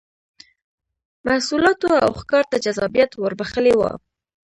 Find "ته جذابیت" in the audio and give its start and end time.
2.51-3.11